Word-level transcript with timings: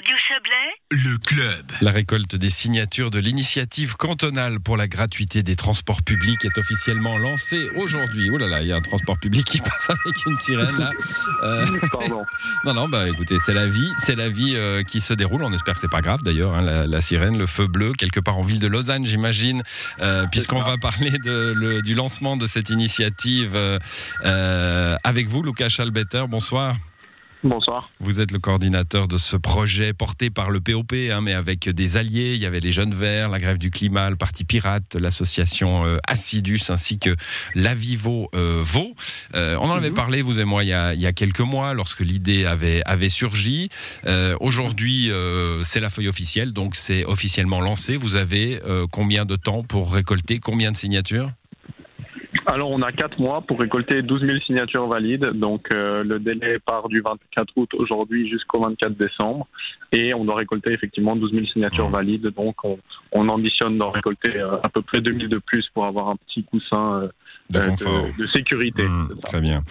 Radio 0.00 0.16
Chablais, 0.16 0.52
Le 0.92 1.18
club. 1.18 1.66
La 1.82 1.90
récolte 1.90 2.34
des 2.34 2.48
signatures 2.48 3.10
de 3.10 3.18
l'initiative 3.18 3.96
cantonale 3.96 4.58
pour 4.58 4.78
la 4.78 4.88
gratuité 4.88 5.42
des 5.42 5.56
transports 5.56 6.02
publics 6.02 6.42
est 6.46 6.56
officiellement 6.56 7.18
lancée 7.18 7.68
aujourd'hui. 7.76 8.30
Oh 8.32 8.38
là 8.38 8.46
là, 8.46 8.62
il 8.62 8.68
y 8.68 8.72
a 8.72 8.76
un 8.76 8.80
transport 8.80 9.18
public 9.18 9.44
qui 9.44 9.58
passe 9.60 9.90
avec 9.90 10.24
une 10.26 10.38
sirène 10.38 10.78
là. 10.78 10.90
Euh, 11.42 11.66
Pardon. 11.92 12.24
non, 12.64 12.72
non, 12.72 12.88
bah 12.88 13.10
écoutez, 13.10 13.36
c'est 13.44 13.52
la 13.52 13.66
vie, 13.66 13.92
c'est 13.98 14.14
la 14.14 14.30
vie 14.30 14.54
euh, 14.56 14.82
qui 14.84 15.02
se 15.02 15.12
déroule. 15.12 15.42
On 15.42 15.52
espère 15.52 15.74
que 15.74 15.80
c'est 15.80 15.90
pas 15.90 16.00
grave 16.00 16.22
d'ailleurs, 16.22 16.54
hein, 16.56 16.62
la, 16.62 16.86
la 16.86 17.00
sirène, 17.02 17.36
le 17.36 17.44
feu 17.46 17.66
bleu, 17.66 17.92
quelque 17.92 18.20
part 18.20 18.38
en 18.38 18.42
ville 18.42 18.58
de 18.60 18.68
Lausanne, 18.68 19.04
j'imagine, 19.04 19.62
euh, 20.00 20.24
puisqu'on 20.30 20.60
va 20.60 20.78
parler 20.78 21.10
de, 21.10 21.52
le- 21.54 21.82
du 21.82 21.92
lancement 21.92 22.38
de 22.38 22.46
cette 22.46 22.70
initiative 22.70 23.52
euh, 23.54 23.78
euh, 24.24 24.96
avec 25.04 25.26
vous, 25.28 25.42
Lucas 25.42 25.68
Schalbetter. 25.68 26.24
Bonsoir. 26.26 26.74
Bonsoir. 27.42 27.90
Vous 28.00 28.20
êtes 28.20 28.32
le 28.32 28.38
coordinateur 28.38 29.08
de 29.08 29.16
ce 29.16 29.34
projet 29.36 29.94
porté 29.94 30.28
par 30.28 30.50
le 30.50 30.60
POP, 30.60 30.92
hein, 31.10 31.20
mais 31.22 31.32
avec 31.32 31.70
des 31.70 31.96
alliés. 31.96 32.32
Il 32.34 32.40
y 32.40 32.44
avait 32.44 32.60
les 32.60 32.70
Jeunes 32.70 32.92
Verts, 32.92 33.30
la 33.30 33.38
Grève 33.38 33.56
du 33.56 33.70
Climat, 33.70 34.10
le 34.10 34.16
Parti 34.16 34.44
Pirate, 34.44 34.94
l'association 34.94 35.86
euh, 35.86 35.96
Assidus, 36.06 36.60
ainsi 36.68 36.98
que 36.98 37.16
l'Avivo 37.54 38.28
euh, 38.34 38.60
Vaud. 38.62 38.94
Euh, 39.34 39.56
on 39.58 39.70
en 39.70 39.74
avait 39.76 39.88
Mhm. 39.88 39.94
parlé, 39.94 40.20
vous 40.20 40.38
et 40.38 40.44
moi, 40.44 40.64
il 40.64 40.68
y 40.68 40.72
a, 40.74 40.92
il 40.92 41.00
y 41.00 41.06
a 41.06 41.12
quelques 41.14 41.40
mois, 41.40 41.72
lorsque 41.72 42.00
l'idée 42.00 42.44
avait, 42.44 42.82
avait 42.84 43.08
surgi. 43.08 43.70
Euh, 44.06 44.36
Aujourd'hui, 44.40 45.10
c'est 45.64 45.80
la 45.80 45.88
feuille 45.90 46.08
officielle, 46.08 46.52
donc 46.52 46.76
c'est 46.76 47.04
officiellement 47.06 47.60
lancé. 47.60 47.96
Vous 47.96 48.16
avez 48.16 48.60
combien 48.92 49.24
de 49.24 49.36
temps 49.36 49.62
pour 49.62 49.92
récolter? 49.92 50.40
Combien 50.40 50.72
de 50.72 50.76
signatures? 50.76 51.30
Alors, 52.52 52.70
on 52.72 52.82
a 52.82 52.90
4 52.90 53.20
mois 53.20 53.42
pour 53.42 53.60
récolter 53.60 54.02
12 54.02 54.22
000 54.26 54.38
signatures 54.40 54.88
valides. 54.88 55.24
Donc, 55.34 55.68
euh, 55.72 56.02
le 56.02 56.18
délai 56.18 56.58
part 56.58 56.88
du 56.88 57.00
24 57.00 57.52
août 57.54 57.70
aujourd'hui 57.74 58.28
jusqu'au 58.28 58.60
24 58.60 58.96
décembre. 58.96 59.46
Et 59.92 60.12
on 60.14 60.24
doit 60.24 60.34
récolter 60.36 60.72
effectivement 60.72 61.14
12 61.14 61.30
000 61.32 61.46
signatures 61.46 61.86
Mhm. 61.86 61.92
valides. 61.94 62.26
Donc, 62.34 62.56
on, 62.64 62.76
on 63.12 63.28
ambitionne 63.28 63.78
d'en 63.78 63.90
récolter 63.92 64.36
euh, 64.36 64.56
à 64.64 64.68
peu 64.68 64.82
près 64.82 65.00
2 65.00 65.12
000 65.14 65.28
de 65.28 65.38
plus 65.38 65.64
pour 65.72 65.84
avoir 65.86 66.08
un 66.08 66.16
petit 66.16 66.42
coussin 66.42 67.02
euh, 67.02 67.08
de 67.50 67.58
euh, 67.58 67.68
confort 67.68 68.06
de, 68.16 68.22
de 68.24 68.28
sécurité. 68.34 68.82
Mmh, 68.84 69.08
très 69.22 69.40
bien. 69.40 69.62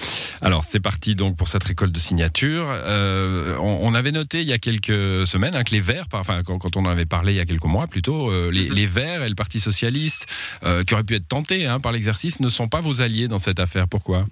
Alors 0.42 0.64
c'est 0.64 0.80
parti 0.80 1.16
donc 1.16 1.36
pour 1.38 1.48
cette 1.48 1.64
récolte 1.64 1.92
de 1.94 2.00
signatures. 2.00 2.68
Euh, 2.70 3.56
on, 3.60 3.80
on 3.84 3.94
avait 3.94 4.12
noté 4.12 4.42
il 4.42 4.48
y 4.48 4.54
a 4.54 4.58
quelques 4.58 5.26
semaines 5.28 5.56
hein, 5.56 5.64
que 5.64 5.72
les 5.72 5.80
Verts, 5.82 6.08
par- 6.08 6.22
enfin 6.22 6.44
quand, 6.44 6.58
quand 6.60 6.76
on 6.78 6.82
en 6.86 6.90
avait 6.90 7.06
parlé 7.06 7.34
il 7.34 7.38
y 7.38 7.40
a 7.40 7.46
quelques 7.46 7.64
mois 7.66 7.88
plutôt, 7.88 8.30
euh, 8.32 8.52
les, 8.52 8.70
Mhm. 8.70 8.76
les 8.76 8.86
Verts 8.86 9.24
et 9.24 9.30
le 9.30 9.36
Parti 9.36 9.60
socialiste, 9.60 10.26
euh, 10.66 10.84
qui 10.84 10.94
auraient 10.94 11.04
pu 11.04 11.16
être 11.16 11.28
tentés 11.28 11.66
hein, 11.68 11.80
par 11.80 11.92
l'exercice, 11.92 12.40
ne 12.40 12.50
sont 12.50 12.68
pas 12.68 12.82
vos 12.82 13.02
alliés 13.02 13.28
dans 13.28 13.38
cette 13.40 13.60
affaire. 13.60 13.88
Pourquoi? 13.88 14.26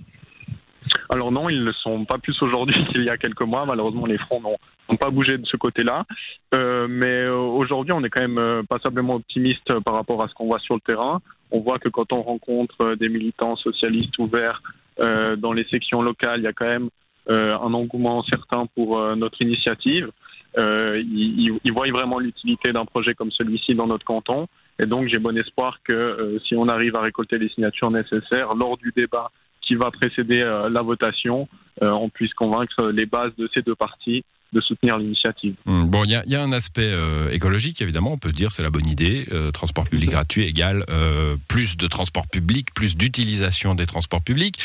Alors 1.09 1.31
non, 1.31 1.50
ils 1.50 1.63
ne 1.63 1.72
sont 1.72 2.05
pas 2.05 2.17
plus 2.17 2.36
aujourd'hui 2.41 2.83
qu'il 2.94 3.03
y 3.03 3.09
a 3.09 3.17
quelques 3.17 3.41
mois. 3.41 3.66
Malheureusement, 3.66 4.05
les 4.05 4.17
fronts 4.17 4.41
n'ont 4.41 4.97
pas 4.97 5.09
bougé 5.09 5.38
de 5.38 5.45
ce 5.45 5.58
côté-là. 5.58 6.05
Euh, 6.53 6.88
mais 6.89 7.23
euh, 7.23 7.36
aujourd'hui, 7.36 7.94
on 7.95 8.03
est 8.03 8.09
quand 8.09 8.23
même 8.23 8.38
euh, 8.38 8.63
passablement 8.63 9.16
optimiste 9.16 9.72
euh, 9.72 9.80
par 9.81 9.95
rapport 9.95 10.23
à 10.23 10.28
ce 10.28 10.33
qu'on 10.33 10.47
voit 10.47 10.59
sur 10.59 10.75
le 10.75 10.81
terrain. 10.81 11.22
On 11.52 11.61
voit 11.61 11.80
que 11.80 11.89
quand 11.89 12.11
on 12.11 12.22
rencontre 12.22 12.95
des 12.95 13.08
militants 13.09 13.55
socialistes 13.55 14.17
ouverts 14.19 14.61
euh, 15.00 15.35
dans 15.38 15.53
les 15.53 15.66
sections 15.72 16.02
locales, 16.02 16.41
il 16.41 16.44
y 16.44 16.47
a 16.47 16.53
quand 16.53 16.67
même 16.67 16.89
euh, 17.30 17.55
un 17.58 17.73
engouement 17.73 18.23
certain 18.23 18.66
pour 18.75 19.00
notre 19.16 19.38
initiative. 19.41 20.09
Ils, 20.58 21.59
ils- 21.63 21.73
voient 21.73 21.88
vraiment 21.94 22.17
l'utilité 22.19 22.73
d'un 22.73 22.85
projet 22.85 23.13
comme 23.13 23.30
celui-ci 23.31 23.75
dans 23.75 23.85
notre 23.85 24.05
canton. 24.05 24.47
Et 24.81 24.85
donc, 24.88 25.08
j'ai 25.08 25.19
bon 25.19 25.38
espoir 25.38 25.78
que 25.83 26.39
si 26.47 26.55
on 26.55 26.67
arrive 26.67 26.95
à 26.95 27.02
récolter 27.02 27.38
les 27.38 27.50
signatures 27.50 27.91
nécessaires 27.91 28.55
lors 28.55 28.75
du 28.78 28.91
débat 28.95 29.30
qui 29.68 29.76
va 29.76 29.92
précéder 29.92 30.42
euh, 30.42 30.70
la 30.70 30.82
votation, 30.82 31.48
euh, 31.84 31.92
on 31.92 32.10
puisse 32.10 32.34
convaincre 32.34 32.88
les 32.88 33.06
bases 33.06 33.36
de 33.38 33.50
ces 33.54 33.62
deux 33.62 33.76
partis 33.76 34.24
de 34.54 34.62
soutenir 34.62 34.98
l'initiative. 34.98 35.56
Hum, 35.66 35.90
Bon, 35.90 36.04
il 36.06 36.12
y 36.12 36.16
a, 36.16 36.24
il 36.26 36.32
y 36.32 36.36
a 36.36 36.42
un 36.42 36.52
aspect 36.52 36.86
euh, 36.86 37.30
écologique 37.32 37.82
évidemment. 37.82 38.14
On 38.14 38.18
peut 38.18 38.32
dire 38.32 38.52
c'est 38.52 38.64
la 38.64 38.70
bonne 38.70 38.88
idée. 38.88 39.26
Euh, 39.32 39.52
transport 39.52 39.88
public 39.90 40.09
gratuit 40.09 40.46
égale 40.46 40.86
euh, 40.90 41.36
plus 41.48 41.76
de 41.78 41.88
transport 41.88 42.28
public, 42.28 42.74
plus 42.74 42.96
d'utilisation 42.96 43.75
des 43.75 43.86
transports 43.86 44.22
publics. 44.24 44.58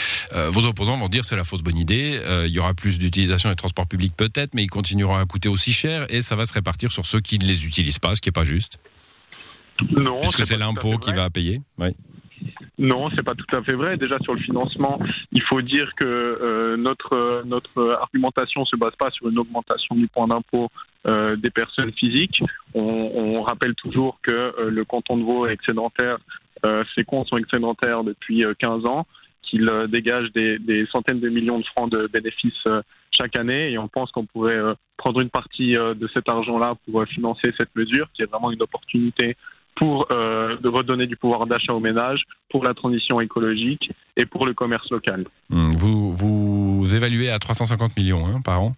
Vos 0.51 0.67
opposants 0.67 0.97
vont 0.97 1.09
dire 1.09 1.25
c'est 1.25 1.37
la 1.37 1.45
fausse 1.45 1.63
bonne 1.63 1.77
idée. 1.77 2.21
Il 2.47 2.53
y 2.53 2.59
aura 2.59 2.75
plus 2.75 2.99
d'utilisation 2.99 3.51
des 3.51 3.57
transports 3.57 3.87
publics 3.87 4.15
peut-être, 4.17 4.55
mais 4.55 4.63
ils 4.63 4.71
continueront 4.71 5.17
à 5.17 5.25
coûter 5.27 5.49
aussi 5.49 5.73
cher 5.73 6.07
et 6.11 6.23
ça 6.23 6.37
va 6.37 6.47
se 6.47 6.53
répartir 6.53 6.91
sur 6.93 7.07
ceux 7.07 7.21
qui 7.21 7.39
ne 7.39 7.45
les 7.45 7.67
utilisent 7.67 7.99
pas, 7.99 8.15
ce 8.15 8.21
qui 8.21 8.29
est 8.29 8.33
pas 8.33 8.45
juste, 8.45 8.79
Non, 9.91 10.21
puisque 10.21 10.47
c'est 10.47 10.57
l'impôt 10.57 10.97
qui 10.97 11.13
va 11.13 11.29
payer. 11.31 11.61
Oui. 11.79 11.89
Non, 12.83 13.09
c'est 13.17 13.23
pas 13.23 13.35
tout 13.35 13.57
à 13.57 13.63
fait 13.63 13.75
vrai. 13.75 13.97
Déjà 13.97 14.19
sur 14.19 14.35
le 14.35 14.41
financement, 14.41 14.99
il 15.31 15.43
faut 15.45 15.63
dire 15.63 15.91
que 15.97 16.05
euh, 16.05 16.77
notre 16.77 17.15
euh, 17.17 17.43
notre 17.45 17.97
argumentation 18.01 18.65
se 18.65 18.77
base 18.77 18.95
pas 18.99 19.11
sur 19.11 19.29
une 19.29 19.39
augmentation 19.39 19.95
du 19.95 20.09
point 20.09 20.27
d'impôt 20.27 20.69
euh, 21.05 21.35
des 21.35 21.51
personnes 21.51 21.93
physiques. 21.95 22.45
On, 22.75 23.43
rappelle 23.43 23.75
toujours 23.75 24.21
que 24.23 24.31
euh, 24.33 24.71
le 24.71 24.85
canton 24.85 25.17
de 25.17 25.25
Vaud 25.25 25.47
est 25.47 25.53
excédentaire. 25.53 26.19
Ses 26.97 27.03
comptes 27.03 27.27
sont 27.27 27.39
excédentaires 27.39 28.05
depuis 28.05 28.45
euh, 28.45 28.55
15 28.57 28.87
ans, 28.87 29.05
qu'il 29.43 29.69
dégage 29.89 30.31
des, 30.33 30.87
centaines 30.93 31.19
de 31.19 31.29
millions 31.29 31.59
de 31.59 31.65
francs 31.65 31.91
de 31.91 32.07
bénéfices 32.07 32.69
chaque 33.11 33.37
année, 33.37 33.73
et 33.73 33.79
on 33.79 33.89
pense 33.89 34.13
qu'on 34.13 34.27
pourrait 34.27 34.61
prendre 34.97 35.21
une 35.21 35.29
partie 35.29 35.73
de 35.73 36.09
cet 36.15 36.29
argent-là 36.29 36.77
pour 36.87 37.05
financer 37.07 37.53
cette 37.59 37.75
mesure, 37.75 38.09
qui 38.15 38.23
est 38.23 38.27
vraiment 38.27 38.53
une 38.53 38.63
opportunité 38.63 39.37
pour 39.83 40.07
euh, 40.13 40.57
de 40.59 40.69
redonner 40.69 41.07
du 41.07 41.17
pouvoir 41.17 41.47
d'achat 41.47 41.73
aux 41.73 41.81
ménages, 41.81 42.23
pour 42.51 42.63
la 42.63 42.73
transition 42.73 43.21
écologique 43.21 43.91
et 44.17 44.27
pour 44.27 44.47
le 44.47 44.55
commerce 44.55 44.89
local. 44.91 45.25
Hum, 45.51 45.75
Vous, 45.77 46.13
vous 46.13 46.95
évaluez 46.95 47.31
à 47.31 47.39
350 47.41 47.97
millions 47.97 48.25
hein, 48.27 48.41
par 48.45 48.61
an. 48.63 48.75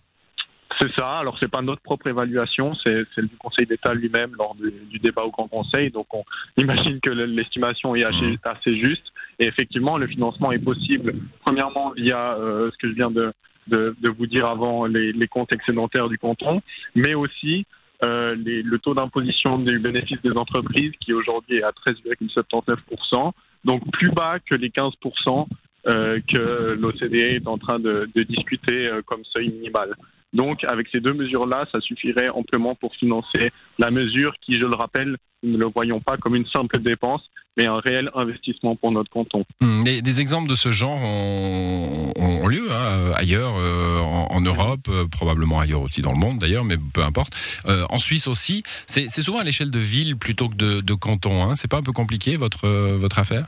C'est 0.80 0.90
ça. 0.98 1.18
Alors 1.18 1.36
c'est 1.40 1.50
pas 1.50 1.60
notre 1.62 1.82
propre 1.82 2.06
évaluation, 2.08 2.74
c'est 2.84 3.04
celle 3.14 3.28
du 3.28 3.36
Conseil 3.36 3.66
d'État 3.66 3.92
lui-même 3.94 4.32
lors 4.38 4.54
du, 4.54 4.72
du 4.90 4.98
débat 4.98 5.22
au 5.22 5.30
Grand 5.30 5.46
Conseil. 5.46 5.90
Donc 5.90 6.06
on 6.14 6.24
imagine 6.62 6.98
que 7.00 7.10
le- 7.10 7.26
l'estimation 7.26 7.94
est 7.94 8.04
assez, 8.04 8.38
assez 8.42 8.76
juste. 8.76 9.04
Et 9.40 9.46
effectivement, 9.46 9.98
le 9.98 10.06
financement 10.06 10.52
est 10.52 10.58
possible. 10.58 11.14
Premièrement 11.44 11.92
via 11.96 12.34
euh, 12.38 12.70
ce 12.72 12.76
que 12.78 12.88
je 12.88 12.94
viens 12.94 13.10
de, 13.10 13.32
de, 13.68 13.94
de 14.00 14.10
vous 14.10 14.26
dire 14.26 14.46
avant, 14.46 14.86
les, 14.86 15.12
les 15.12 15.26
comptes 15.28 15.54
excédentaires 15.54 16.08
du 16.08 16.18
canton, 16.18 16.60
mais 16.96 17.14
aussi 17.14 17.66
euh, 18.04 18.34
le 18.36 18.78
taux 18.78 18.94
d'imposition 18.94 19.58
du 19.58 19.78
bénéfice 19.78 20.18
des 20.22 20.32
entreprises 20.36 20.92
qui 21.00 21.12
aujourd'hui 21.12 21.58
est 21.58 21.62
à 21.62 21.70
13,79%, 21.70 23.32
donc 23.64 23.82
plus 23.92 24.10
bas 24.10 24.38
que 24.38 24.54
les 24.56 24.70
15% 24.70 25.46
euh, 25.86 26.18
que 26.34 26.78
l'OCDE 26.80 27.14
est 27.14 27.46
en 27.46 27.58
train 27.58 27.78
de, 27.78 28.08
discuter 28.26 28.86
euh, 28.86 29.02
comme 29.04 29.22
seuil 29.32 29.50
minimal. 29.50 29.94
Donc, 30.32 30.64
avec 30.64 30.88
ces 30.90 31.00
deux 31.00 31.12
mesures-là, 31.12 31.66
ça 31.70 31.80
suffirait 31.80 32.30
amplement 32.30 32.74
pour 32.74 32.94
financer 32.96 33.50
la 33.78 33.90
mesure 33.90 34.34
qui, 34.40 34.56
je 34.56 34.64
le 34.64 34.74
rappelle, 34.74 35.16
nous 35.42 35.52
ne 35.52 35.58
le 35.58 35.70
voyons 35.74 36.00
pas 36.00 36.16
comme 36.16 36.36
une 36.36 36.46
simple 36.46 36.80
dépense, 36.80 37.22
mais 37.56 37.66
un 37.66 37.80
réel 37.80 38.10
investissement 38.14 38.76
pour 38.76 38.92
notre 38.92 39.10
canton. 39.10 39.44
Hum, 39.62 39.84
Des, 39.84 40.20
exemples 40.20 40.48
de 40.48 40.54
ce 40.54 40.72
genre 40.72 40.98
ont, 40.98 42.48
lieu 42.48 42.70
hein, 42.70 43.12
ailleurs, 43.14 43.54
euh, 43.58 44.00
en, 44.34 44.40
Europe, 44.40 44.80
euh, 44.88 45.06
probablement 45.10 45.60
ailleurs 45.60 45.82
aussi 45.82 46.00
dans 46.00 46.12
le 46.12 46.18
monde 46.18 46.38
d'ailleurs, 46.38 46.64
mais 46.64 46.76
peu 46.92 47.02
importe. 47.02 47.32
Euh, 47.66 47.84
en 47.90 47.98
Suisse 47.98 48.26
aussi, 48.26 48.62
c'est 48.86 49.08
souvent 49.08 49.38
à 49.38 49.44
l'échelle 49.44 49.70
de 49.70 49.78
ville 49.78 50.16
plutôt 50.16 50.48
que 50.48 50.80
de, 50.80 50.94
canton. 50.94 51.42
Hein. 51.42 51.56
C'est 51.56 51.70
pas 51.70 51.78
un 51.78 51.82
peu 51.82 51.92
compliqué 51.92 52.36
votre, 52.36 52.66
euh, 52.66 52.96
votre 52.96 53.18
affaire? 53.18 53.46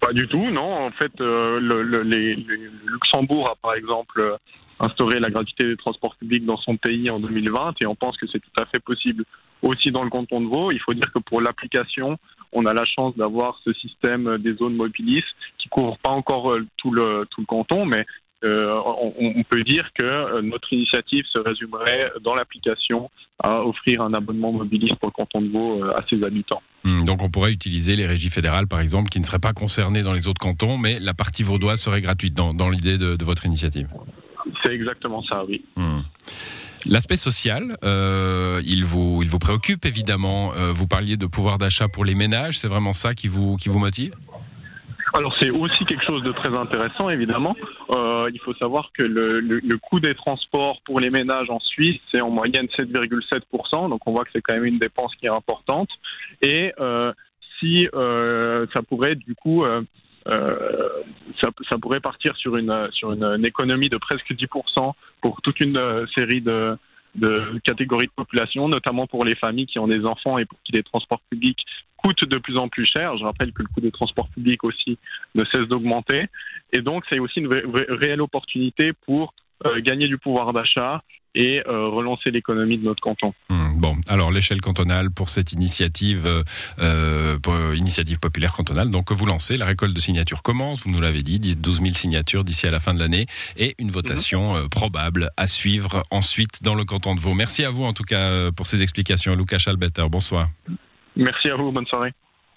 Pas 0.00 0.12
du 0.12 0.28
tout, 0.28 0.50
non. 0.50 0.86
En 0.86 0.90
fait, 0.90 1.12
le, 1.18 2.02
Luxembourg 2.86 3.50
a, 3.50 3.54
par 3.56 3.74
exemple, 3.74 4.36
instauré 4.80 5.18
la 5.18 5.30
gratuité 5.30 5.66
des 5.66 5.76
transports 5.76 6.16
publics 6.16 6.44
dans 6.44 6.58
son 6.58 6.76
pays 6.76 7.08
en 7.10 7.20
2020 7.20 7.74
et 7.80 7.86
on 7.86 7.94
pense 7.94 8.16
que 8.16 8.26
c'est 8.26 8.40
tout 8.40 8.62
à 8.62 8.66
fait 8.66 8.80
possible 8.80 9.24
aussi 9.62 9.90
dans 9.90 10.04
le 10.04 10.10
canton 10.10 10.40
de 10.40 10.46
Vaud. 10.46 10.72
Il 10.72 10.80
faut 10.80 10.92
dire 10.92 11.10
que 11.14 11.20
pour 11.20 11.40
l'application, 11.40 12.18
on 12.52 12.66
a 12.66 12.74
la 12.74 12.84
chance 12.84 13.16
d'avoir 13.16 13.58
ce 13.64 13.72
système 13.72 14.38
des 14.38 14.54
zones 14.54 14.76
mobilistes 14.76 15.26
qui 15.58 15.68
couvre 15.68 15.96
pas 15.98 16.10
encore 16.10 16.56
tout 16.76 16.90
le, 16.90 17.26
tout 17.30 17.40
le 17.40 17.46
canton, 17.46 17.86
mais 17.86 18.04
on, 18.44 19.12
on 19.36 19.42
peut 19.44 19.62
dire 19.64 19.88
que 19.98 20.04
euh, 20.04 20.42
notre 20.42 20.72
initiative 20.72 21.24
se 21.32 21.40
résumerait 21.40 22.12
dans 22.22 22.34
l'application 22.34 23.10
à 23.42 23.62
offrir 23.62 24.00
un 24.02 24.14
abonnement 24.14 24.52
mobiliste 24.52 24.96
pour 24.96 25.08
le 25.08 25.12
canton 25.12 25.42
de 25.42 25.48
Vaud 25.48 25.82
euh, 25.82 25.90
à 25.92 26.04
ses 26.08 26.24
habitants. 26.24 26.62
Hum, 26.84 27.04
Donc 27.04 27.22
on 27.22 27.30
pourrait 27.30 27.52
utiliser 27.52 27.96
les 27.96 28.06
régies 28.06 28.30
fédérales 28.30 28.66
par 28.66 28.80
exemple, 28.80 29.08
qui 29.08 29.18
ne 29.20 29.24
seraient 29.24 29.38
pas 29.38 29.52
concernées 29.52 30.02
dans 30.02 30.12
les 30.12 30.28
autres 30.28 30.40
cantons, 30.40 30.78
mais 30.78 30.98
la 31.00 31.14
partie 31.14 31.42
vaudoise 31.42 31.80
serait 31.80 32.00
gratuite 32.00 32.34
dans, 32.34 32.54
dans 32.54 32.70
l'idée 32.70 32.98
de, 32.98 33.16
de 33.16 33.24
votre 33.24 33.46
initiative. 33.46 33.88
C'est 34.64 34.72
exactement 34.72 35.22
ça, 35.30 35.44
oui. 35.46 35.64
Hum. 35.76 36.04
L'aspect 36.86 37.16
social, 37.16 37.76
euh, 37.82 38.60
il, 38.66 38.84
vous, 38.84 39.20
il 39.22 39.30
vous 39.30 39.38
préoccupe 39.38 39.86
évidemment. 39.86 40.52
Euh, 40.54 40.70
vous 40.70 40.86
parliez 40.86 41.16
de 41.16 41.24
pouvoir 41.26 41.56
d'achat 41.56 41.88
pour 41.88 42.04
les 42.04 42.14
ménages, 42.14 42.58
c'est 42.58 42.68
vraiment 42.68 42.92
ça 42.92 43.14
qui 43.14 43.26
vous, 43.26 43.56
qui 43.56 43.70
vous 43.70 43.78
motive? 43.78 44.14
Alors 45.16 45.32
c'est 45.40 45.50
aussi 45.50 45.84
quelque 45.84 46.04
chose 46.04 46.22
de 46.24 46.32
très 46.32 46.52
intéressant, 46.56 47.08
évidemment. 47.08 47.54
Euh, 47.94 48.28
il 48.32 48.40
faut 48.40 48.54
savoir 48.54 48.90
que 48.98 49.04
le, 49.06 49.38
le- 49.40 49.60
le 49.60 49.78
coût 49.78 50.00
des 50.00 50.14
transports 50.14 50.80
pour 50.84 50.98
les 50.98 51.10
ménages 51.10 51.50
en 51.50 51.60
Suisse, 51.60 52.00
c'est 52.12 52.20
en 52.20 52.30
moyenne 52.30 52.66
7,7%, 52.76 53.88
donc 53.90 54.00
on 54.06 54.12
voit 54.12 54.24
que 54.24 54.30
c'est 54.34 54.42
quand 54.42 54.54
même 54.54 54.64
une 54.64 54.78
dépense 54.78 55.14
qui 55.16 55.26
est 55.26 55.30
importante. 55.30 55.88
Et 56.42 56.72
euh, 56.80 57.12
si 57.60 57.88
euh, 57.94 58.66
ça 58.74 58.82
pourrait 58.82 59.14
du 59.14 59.34
coup... 59.34 59.64
euh, 59.64 59.82
euh, 60.26 60.88
ça, 61.42 61.50
ça 61.70 61.76
pourrait 61.78 62.00
partir 62.00 62.34
sur 62.38 62.56
une 62.56 62.88
sur 62.92 63.12
une, 63.12 63.24
une 63.24 63.44
économie 63.46 63.90
de 63.90 63.98
presque 63.98 64.32
10% 64.32 64.92
pour 65.20 65.42
toute 65.42 65.60
une 65.60 65.76
euh, 65.78 66.06
série 66.16 66.40
de 66.40 66.76
de 67.14 67.60
catégories 67.62 68.06
de 68.06 68.12
population, 68.16 68.66
notamment 68.68 69.06
pour 69.06 69.24
les 69.24 69.36
familles 69.36 69.66
qui 69.66 69.78
ont 69.78 69.86
des 69.86 70.04
enfants 70.04 70.38
et 70.38 70.46
pour 70.46 70.58
qui 70.64 70.72
les 70.72 70.82
transports 70.82 71.20
publics 71.30 71.60
coûtent 72.04 72.28
de 72.28 72.38
plus 72.38 72.56
en 72.58 72.68
plus 72.68 72.86
cher. 72.86 73.16
Je 73.16 73.24
rappelle 73.24 73.52
que 73.52 73.62
le 73.62 73.68
coût 73.68 73.80
des 73.80 73.90
transports 73.90 74.28
publics 74.28 74.62
aussi 74.64 74.98
ne 75.34 75.44
cesse 75.44 75.66
d'augmenter. 75.68 76.26
Et 76.76 76.82
donc, 76.82 77.04
c'est 77.10 77.18
aussi 77.18 77.40
une 77.40 77.50
réelle 77.88 78.20
opportunité 78.20 78.92
pour 79.06 79.32
euh, 79.66 79.80
gagner 79.80 80.06
du 80.06 80.18
pouvoir 80.18 80.52
d'achat 80.52 81.02
et 81.36 81.62
euh, 81.66 81.88
relancer 81.88 82.30
l'économie 82.30 82.78
de 82.78 82.84
notre 82.84 83.00
canton. 83.00 83.32
Hmm, 83.48 83.80
bon, 83.80 83.96
alors 84.08 84.30
l'échelle 84.30 84.60
cantonale 84.60 85.10
pour 85.10 85.30
cette 85.30 85.52
initiative, 85.52 86.28
euh, 86.78 87.74
initiative 87.76 88.20
populaire 88.20 88.52
cantonale, 88.52 88.90
donc 88.90 89.10
vous 89.10 89.26
lancez, 89.26 89.56
la 89.56 89.66
récolte 89.66 89.94
de 89.94 90.00
signatures 90.00 90.42
commence, 90.42 90.84
vous 90.84 90.92
nous 90.92 91.00
l'avez 91.00 91.22
dit, 91.22 91.40
12 91.56 91.80
000 91.80 91.94
signatures 91.94 92.44
d'ici 92.44 92.68
à 92.68 92.70
la 92.70 92.78
fin 92.78 92.94
de 92.94 93.00
l'année 93.00 93.26
et 93.56 93.74
une 93.78 93.90
votation 93.90 94.54
mhm. 94.54 94.68
probable 94.68 95.30
à 95.36 95.48
suivre 95.48 96.02
ensuite 96.12 96.62
dans 96.62 96.76
le 96.76 96.84
canton 96.84 97.16
de 97.16 97.20
Vaud. 97.20 97.34
Merci 97.34 97.64
à 97.64 97.70
vous 97.70 97.84
en 97.84 97.92
tout 97.92 98.04
cas 98.04 98.52
pour 98.52 98.66
ces 98.66 98.80
explications, 98.82 99.34
Lucas 99.34 99.58
Chalbetter. 99.58 100.06
Bonsoir. 100.08 100.48
Merci 101.16 101.50
à 101.50 101.56
vous, 101.56 101.70
bonne 101.70 101.86
soirée. 101.86 102.12